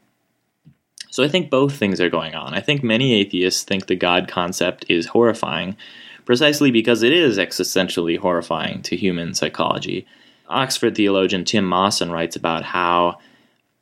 So 1.09 1.25
I 1.25 1.27
think 1.27 1.49
both 1.49 1.75
things 1.75 1.99
are 1.99 2.09
going 2.09 2.35
on. 2.35 2.53
I 2.53 2.61
think 2.61 2.83
many 2.83 3.15
atheists 3.15 3.63
think 3.63 3.87
the 3.87 3.97
God 3.97 4.29
concept 4.29 4.85
is 4.87 5.07
horrifying 5.07 5.75
precisely 6.23 6.71
because 6.71 7.03
it 7.03 7.11
is 7.11 7.37
existentially 7.37 8.17
horrifying 8.17 8.81
to 8.83 8.95
human 8.95 9.33
psychology. 9.33 10.07
Oxford 10.47 10.95
theologian 10.95 11.43
Tim 11.43 11.65
Mawson 11.65 12.13
writes 12.13 12.37
about 12.37 12.63
how 12.63 13.19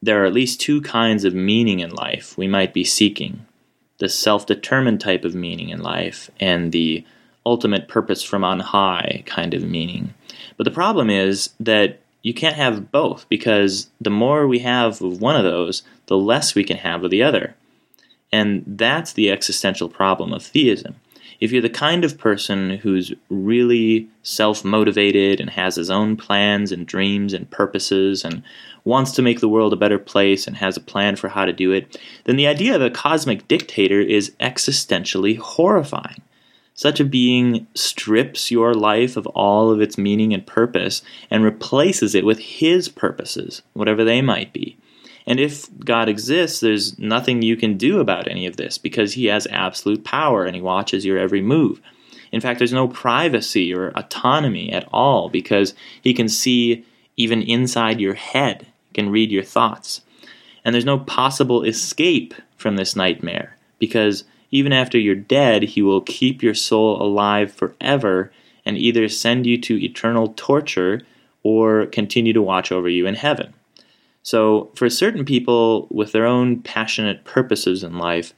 there 0.02 0.22
are 0.24 0.26
at 0.26 0.34
least 0.34 0.62
two 0.62 0.82
kinds 0.82 1.26
of 1.26 1.34
meaning 1.34 1.80
in 1.80 1.90
life 1.92 2.38
we 2.38 2.48
might 2.48 2.74
be 2.74 2.84
seeking 2.84 3.46
the 4.00 4.10
self 4.10 4.46
determined 4.46 5.00
type 5.00 5.24
of 5.24 5.36
meaning 5.36 5.70
in 5.70 5.82
life 5.82 6.32
and 6.40 6.72
the 6.72 7.06
ultimate 7.46 7.88
purpose 7.88 8.24
from 8.24 8.44
on 8.44 8.60
high 8.60 9.24
kind 9.26 9.54
of 9.54 9.64
meaning. 9.64 10.14
But 10.58 10.64
the 10.64 10.72
problem 10.72 11.10
is 11.10 11.52
that 11.60 12.00
you 12.22 12.34
can't 12.34 12.56
have 12.56 12.92
both 12.92 13.28
because 13.30 13.90
the 14.02 14.10
more 14.10 14.48
we 14.48 14.60
have 14.60 15.02
of 15.02 15.22
one 15.22 15.36
of 15.36 15.44
those, 15.44 15.84
the 16.08 16.18
less 16.18 16.56
we 16.56 16.64
can 16.64 16.78
have 16.78 17.04
of 17.04 17.12
the 17.12 17.24
other. 17.24 17.56
And 18.32 18.64
that's 18.68 19.14
the 19.14 19.32
existential 19.32 19.90
problem 19.90 20.34
of 20.34 20.44
theism. 20.44 20.96
If 21.40 21.54
you're 21.54 21.62
the 21.62 21.70
kind 21.70 22.04
of 22.04 22.18
person 22.18 22.72
who's 22.72 23.14
really 23.30 24.10
self 24.24 24.66
motivated 24.66 25.40
and 25.40 25.50
has 25.52 25.76
his 25.76 25.90
own 25.90 26.18
plans 26.18 26.72
and 26.72 26.86
dreams 26.86 27.34
and 27.34 27.50
purposes 27.50 28.26
and 28.26 28.44
wants 28.84 29.12
to 29.14 29.22
make 29.22 29.40
the 29.40 29.48
world 29.48 29.72
a 29.72 29.78
better 29.78 30.00
place 30.00 30.48
and 30.48 30.58
has 30.58 30.76
a 30.76 30.82
plan 30.82 31.16
for 31.16 31.30
how 31.30 31.46
to 31.46 31.54
do 31.54 31.72
it, 31.72 31.98
then 32.26 32.36
the 32.36 32.48
idea 32.48 32.76
of 32.76 32.82
a 32.82 32.90
cosmic 32.90 33.48
dictator 33.48 34.02
is 34.02 34.36
existentially 34.42 35.38
horrifying. 35.38 36.22
Such 36.74 37.00
a 37.00 37.06
being 37.06 37.68
strips 37.74 38.52
your 38.52 38.74
life 38.74 39.18
of 39.18 39.28
all 39.28 39.70
of 39.70 39.82
its 39.82 39.98
meaning 39.98 40.34
and 40.34 40.46
purpose 40.46 41.02
and 41.30 41.44
replaces 41.44 42.16
it 42.16 42.26
with 42.26 42.40
his 42.40 42.88
purposes, 42.88 43.62
whatever 43.74 44.04
they 44.04 44.22
might 44.22 44.54
be. 44.54 44.78
And 45.30 45.40
if 45.40 45.70
God 45.86 46.10
exists, 46.10 46.60
there's 46.60 46.98
nothing 46.98 47.44
you 47.44 47.56
can 47.56 47.78
do 47.78 48.00
about 48.00 48.28
any 48.28 48.48
of 48.48 48.58
this 48.58 48.80
because 48.80 49.14
he 49.14 49.28
has 49.28 49.48
absolute 49.52 50.04
power 50.04 50.44
and 50.44 50.56
he 50.56 50.62
watches 50.62 51.06
your 51.06 51.20
every 51.20 51.40
move. 51.40 51.80
In 52.32 52.42
fact, 52.42 52.58
there's 52.58 52.74
no 52.74 52.88
privacy 52.88 53.72
or 53.72 53.90
autonomy 53.90 54.72
at 54.74 54.90
all 54.92 55.30
because 55.30 55.76
he 56.02 56.16
can 56.16 56.30
see 56.30 56.84
even 57.16 57.44
inside 57.44 58.02
your 58.02 58.16
head, 58.16 58.66
he 58.88 58.94
can 58.96 59.12
read 59.12 59.32
your 59.32 59.44
thoughts. 59.44 60.02
And 60.66 60.74
there's 60.74 60.84
no 60.84 60.98
possible 60.98 61.64
escape 61.64 62.34
from 62.58 62.76
this 62.76 62.96
nightmare 62.96 63.56
because 63.78 64.24
even 64.50 64.74
after 64.74 64.98
you're 64.98 65.14
dead, 65.14 65.62
he 65.62 65.84
will 65.84 66.02
keep 66.02 66.42
your 66.42 66.56
soul 66.56 67.00
alive 67.00 67.54
forever 67.54 68.32
and 68.66 68.80
either 68.80 69.08
send 69.08 69.46
you 69.46 69.62
to 69.62 69.84
eternal 69.84 70.34
torture 70.36 71.02
or 71.44 71.86
continue 71.86 72.34
to 72.34 72.42
watch 72.42 72.72
over 72.72 72.90
you 72.90 73.06
in 73.06 73.14
heaven. 73.14 73.54
So, 74.24 74.72
for 74.76 74.90
certain 74.90 75.26
people 75.26 75.88
with 75.90 76.12
their 76.12 76.26
own 76.26 76.62
passionate 76.62 77.24
purposes 77.24 77.84
in 77.84 77.98
life, 77.98 78.34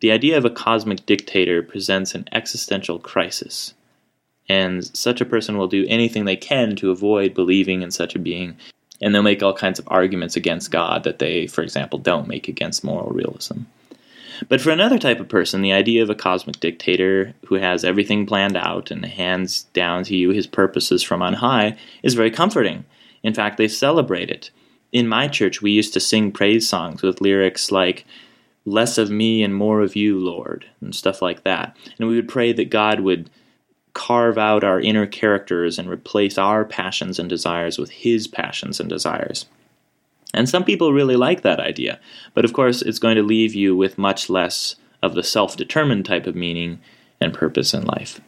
the 0.00 0.12
idea 0.12 0.36
of 0.36 0.44
a 0.44 0.50
cosmic 0.50 1.06
dictator 1.06 1.62
presents 1.62 2.14
an 2.14 2.28
existential 2.32 2.98
crisis. 2.98 3.74
And 4.48 4.84
such 4.96 5.20
a 5.20 5.24
person 5.24 5.56
will 5.56 5.68
do 5.68 5.86
anything 5.88 6.24
they 6.24 6.36
can 6.36 6.76
to 6.76 6.90
avoid 6.90 7.34
believing 7.34 7.82
in 7.82 7.90
such 7.90 8.14
a 8.14 8.18
being, 8.18 8.56
and 9.00 9.14
they'll 9.14 9.22
make 9.22 9.42
all 9.42 9.54
kinds 9.54 9.78
of 9.78 9.88
arguments 9.88 10.36
against 10.36 10.70
God 10.70 11.04
that 11.04 11.18
they, 11.18 11.46
for 11.46 11.62
example, 11.62 11.98
don't 11.98 12.28
make 12.28 12.48
against 12.48 12.84
moral 12.84 13.10
realism. 13.10 13.62
But 14.48 14.60
for 14.60 14.70
another 14.70 14.98
type 14.98 15.20
of 15.20 15.28
person, 15.28 15.62
the 15.62 15.72
idea 15.72 16.02
of 16.02 16.10
a 16.10 16.14
cosmic 16.14 16.60
dictator 16.60 17.34
who 17.46 17.54
has 17.56 17.84
everything 17.84 18.26
planned 18.26 18.56
out 18.56 18.90
and 18.90 19.04
hands 19.04 19.64
down 19.72 20.04
to 20.04 20.16
you 20.16 20.30
his 20.30 20.46
purposes 20.46 21.02
from 21.02 21.22
on 21.22 21.34
high 21.34 21.76
is 22.02 22.14
very 22.14 22.30
comforting. 22.30 22.84
In 23.22 23.34
fact, 23.34 23.56
they 23.56 23.68
celebrate 23.68 24.30
it. 24.30 24.50
In 24.94 25.08
my 25.08 25.26
church, 25.26 25.60
we 25.60 25.72
used 25.72 25.92
to 25.94 26.00
sing 26.00 26.30
praise 26.30 26.68
songs 26.68 27.02
with 27.02 27.20
lyrics 27.20 27.72
like, 27.72 28.06
Less 28.64 28.96
of 28.96 29.10
me 29.10 29.42
and 29.42 29.54
more 29.54 29.82
of 29.82 29.94
you, 29.94 30.18
Lord, 30.18 30.64
and 30.80 30.94
stuff 30.94 31.20
like 31.20 31.42
that. 31.42 31.76
And 31.98 32.08
we 32.08 32.16
would 32.16 32.28
pray 32.28 32.52
that 32.52 32.70
God 32.70 33.00
would 33.00 33.28
carve 33.92 34.38
out 34.38 34.64
our 34.64 34.80
inner 34.80 35.06
characters 35.06 35.78
and 35.78 35.90
replace 35.90 36.38
our 36.38 36.64
passions 36.64 37.18
and 37.18 37.28
desires 37.28 37.76
with 37.76 37.90
His 37.90 38.26
passions 38.26 38.80
and 38.80 38.88
desires. 38.88 39.46
And 40.32 40.48
some 40.48 40.64
people 40.64 40.92
really 40.92 41.16
like 41.16 41.42
that 41.42 41.60
idea, 41.60 42.00
but 42.32 42.44
of 42.44 42.52
course, 42.52 42.80
it's 42.80 42.98
going 42.98 43.16
to 43.16 43.22
leave 43.22 43.54
you 43.54 43.76
with 43.76 43.98
much 43.98 44.30
less 44.30 44.76
of 45.02 45.14
the 45.14 45.22
self 45.24 45.56
determined 45.56 46.06
type 46.06 46.26
of 46.26 46.36
meaning 46.36 46.80
and 47.20 47.34
purpose 47.34 47.74
in 47.74 47.84
life. 47.84 48.20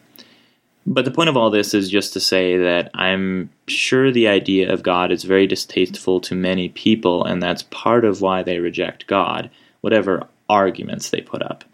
But 0.86 1.04
the 1.04 1.10
point 1.10 1.28
of 1.28 1.36
all 1.36 1.50
this 1.50 1.74
is 1.74 1.90
just 1.90 2.12
to 2.12 2.20
say 2.20 2.56
that 2.56 2.90
I'm 2.94 3.50
sure 3.66 4.12
the 4.12 4.28
idea 4.28 4.72
of 4.72 4.84
God 4.84 5.10
is 5.10 5.24
very 5.24 5.46
distasteful 5.46 6.20
to 6.20 6.34
many 6.34 6.68
people, 6.68 7.24
and 7.24 7.42
that's 7.42 7.64
part 7.64 8.04
of 8.04 8.20
why 8.20 8.44
they 8.44 8.60
reject 8.60 9.08
God, 9.08 9.50
whatever 9.80 10.28
arguments 10.48 11.10
they 11.10 11.20
put 11.20 11.42
up. 11.42 11.64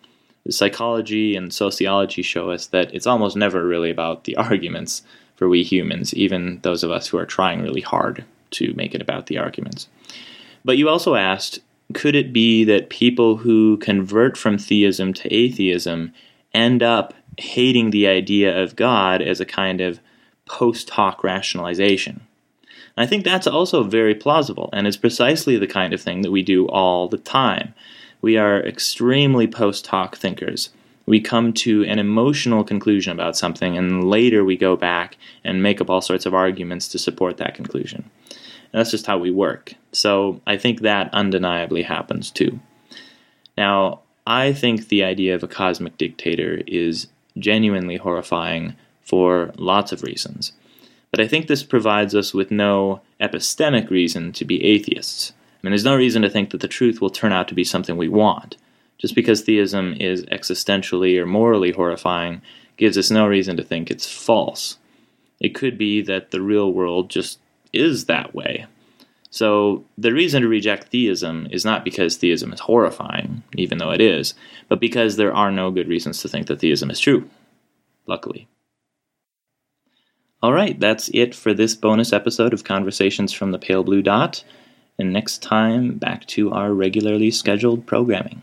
Psychology 0.49 1.37
and 1.37 1.53
sociology 1.53 2.23
show 2.23 2.51
us 2.51 2.67
that 2.69 2.93
it's 2.95 3.07
almost 3.07 3.37
never 3.37 3.67
really 3.67 3.91
about 3.91 4.25
the 4.25 4.37
arguments 4.37 5.03
for 5.37 5.49
we 5.49 5.63
humans, 5.63 6.15
even 6.15 6.61
those 6.63 6.83
of 6.83 6.91
us 6.91 7.07
who 7.07 7.19
are 7.19 7.27
trying 7.27 7.61
really 7.61 7.81
hard 7.83 8.25
to 8.53 8.73
make 8.75 8.95
it 8.95 9.03
about 9.03 9.27
the 9.27 9.39
arguments. 9.39 9.89
But 10.65 10.79
you 10.79 10.89
also 10.89 11.15
asked 11.17 11.61
could 11.93 12.15
it 12.15 12.33
be 12.33 12.65
that 12.65 12.89
people 12.89 13.37
who 13.37 13.77
convert 13.77 14.39
from 14.39 14.57
theism 14.57 15.13
to 15.13 15.35
atheism 15.35 16.15
end 16.55 16.83
up 16.83 17.13
hating 17.39 17.91
the 17.91 18.07
idea 18.07 18.63
of 18.63 18.77
God 18.77 19.23
as 19.23 19.41
a 19.41 19.47
kind 19.47 19.81
of 19.81 20.01
post 20.47 20.91
hoc 20.91 21.25
rationalization? 21.25 22.23
I 22.97 23.07
think 23.07 23.25
that's 23.25 23.47
also 23.47 23.85
very 23.85 24.15
plausible, 24.15 24.69
and 24.73 24.87
is 24.87 24.97
precisely 24.97 25.57
the 25.57 25.67
kind 25.67 25.95
of 25.95 26.01
thing 26.01 26.23
that 26.23 26.31
we 26.31 26.43
do 26.43 26.67
all 26.69 27.09
the 27.09 27.19
time. 27.19 27.75
We 28.21 28.37
are 28.37 28.61
extremely 28.61 29.47
post 29.47 29.87
hoc 29.87 30.17
thinkers. 30.17 30.71
We 31.07 31.21
come 31.21 31.53
to 31.55 31.85
an 31.85 31.99
emotional 31.99 32.65
conclusion 32.65 33.13
about 33.13 33.37
something, 33.37 33.77
and 33.77 34.05
later 34.05 34.45
we 34.45 34.57
go 34.57 34.77
back 34.77 35.17
and 35.43 35.63
make 35.63 35.81
up 35.81 35.91
all 35.91 36.01
sorts 36.01 36.27
of 36.27 36.35
arguments 36.35 36.87
to 36.89 36.99
support 36.99 37.39
that 37.39 37.55
conclusion. 37.55 38.09
That's 38.73 38.91
just 38.91 39.07
how 39.07 39.19
we 39.19 39.31
work. 39.31 39.75
So 39.93 40.41
I 40.47 40.57
think 40.57 40.81
that 40.81 41.13
undeniably 41.13 41.83
happens 41.83 42.31
too. 42.31 42.61
Now, 43.57 44.01
I 44.27 44.53
think 44.53 44.89
the 44.89 45.03
idea 45.03 45.35
of 45.35 45.43
a 45.43 45.49
cosmic 45.49 45.99
dictator 45.99 46.63
is 46.67 47.09
genuinely 47.39 47.97
horrifying 47.97 48.77
for 49.03 49.53
lots 49.57 49.93
of 49.93 50.03
reasons. 50.03 50.53
But 51.11 51.21
I 51.21 51.29
think 51.29 51.47
this 51.47 51.63
provides 51.63 52.15
us 52.15 52.33
with 52.33 52.51
no 52.51 53.03
epistemic 53.21 53.91
reason 53.91 54.33
to 54.33 54.45
be 54.45 54.65
atheists. 54.65 55.33
I 55.63 55.67
mean, 55.67 55.73
there's 55.73 55.85
no 55.85 55.97
reason 55.97 56.23
to 56.23 56.31
think 56.31 56.51
that 56.51 56.61
the 56.61 56.69
truth 56.69 57.01
will 57.01 57.11
turn 57.11 57.33
out 57.33 57.49
to 57.49 57.55
be 57.55 57.65
something 57.65 57.97
we 57.97 58.09
want. 58.09 58.57
Just 58.99 59.15
because 59.15 59.43
theism 59.43 59.95
is 60.01 60.25
existentially 60.27 61.19
or 61.19 61.27
morally 61.27 61.73
horrifying 61.73 62.41
gives 62.77 62.97
us 62.97 63.11
no 63.11 63.27
reason 63.27 63.57
to 63.57 63.63
think 63.63 63.91
it's 63.91 64.11
false. 64.11 64.79
It 65.41 65.55
could 65.55 65.77
be 65.77 66.03
that 66.03 66.31
the 66.31 66.41
real 66.41 66.73
world 66.73 67.11
just 67.11 67.39
is 67.73 68.07
that 68.07 68.35
way. 68.35 68.67
So 69.33 69.87
the 69.97 70.13
reason 70.13 70.43
to 70.43 70.49
reject 70.49 70.89
theism 70.89 71.49
is 71.51 71.65
not 71.65 71.87
because 71.87 72.17
theism 72.17 72.53
is 72.53 72.61
horrifying, 72.61 73.43
even 73.57 73.79
though 73.79 73.91
it 73.91 74.01
is, 74.03 74.35
but 74.69 74.79
because 74.79 75.17
there 75.17 75.35
are 75.35 75.51
no 75.51 75.71
good 75.71 75.89
reasons 75.89 76.21
to 76.21 76.29
think 76.29 76.49
that 76.49 76.61
theism 76.61 76.91
is 76.91 77.01
true. 77.01 77.31
Luckily. 78.07 78.47
All 80.43 80.53
right, 80.53 80.79
that's 80.79 81.09
it 81.15 81.35
for 81.35 81.55
this 81.55 81.75
bonus 81.75 82.13
episode 82.13 82.53
of 82.53 82.65
Conversations 82.65 83.33
from 83.33 83.53
the 83.53 83.59
Pale 83.59 83.85
Blue 83.85 84.03
Dot. 84.03 84.45
And 84.99 85.15
next 85.15 85.41
time, 85.41 85.97
back 85.97 86.27
to 86.27 86.53
our 86.53 86.75
regularly 86.75 87.31
scheduled 87.31 87.87
programming. 87.87 88.43